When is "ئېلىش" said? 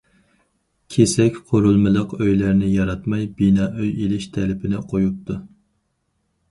3.99-4.27